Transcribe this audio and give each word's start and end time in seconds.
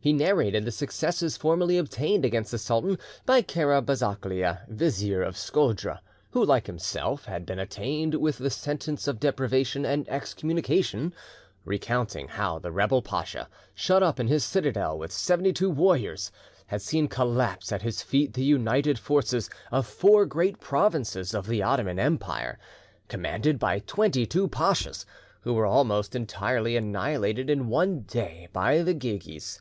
He 0.00 0.12
narrated 0.14 0.64
the 0.64 0.70
successes 0.70 1.36
formerly 1.36 1.76
obtained 1.76 2.24
against 2.24 2.52
the 2.52 2.56
sultan 2.56 2.98
by 3.26 3.42
Kara 3.42 3.82
Bazaklia, 3.82 4.62
Vizier 4.68 5.22
of 5.22 5.36
Scodra, 5.36 6.00
who, 6.30 6.42
like 6.42 6.66
himself, 6.66 7.26
had 7.26 7.44
been 7.44 7.58
attained 7.58 8.14
with 8.14 8.38
the 8.38 8.48
sentence 8.48 9.06
of 9.06 9.20
deprivation 9.20 9.84
and 9.84 10.08
excommunication; 10.08 11.12
recounting 11.64 12.28
how 12.28 12.58
the 12.58 12.70
rebel 12.72 13.02
pacha, 13.02 13.50
shut 13.74 14.02
up 14.02 14.18
in 14.18 14.28
his 14.28 14.44
citadel 14.44 14.96
with 14.96 15.12
seventy 15.12 15.52
two 15.52 15.68
warriors, 15.68 16.30
had 16.68 16.80
seen 16.80 17.08
collapse 17.08 17.70
at 17.70 17.82
his 17.82 18.00
feet 18.00 18.32
the 18.32 18.44
united 18.44 18.98
forces 18.98 19.50
of 19.70 19.86
four 19.86 20.24
great 20.24 20.58
provinces 20.58 21.34
of 21.34 21.46
the 21.48 21.62
Ottoman 21.62 21.98
Empire, 21.98 22.58
commanded 23.08 23.58
by 23.58 23.80
twenty 23.80 24.24
two 24.24 24.46
pachas, 24.48 25.04
who 25.40 25.52
were 25.52 25.66
almost 25.66 26.14
entirely 26.16 26.76
annihilated 26.78 27.50
in 27.50 27.68
one 27.68 28.02
day 28.02 28.48
by 28.52 28.80
the 28.82 28.94
Guegues. 28.94 29.60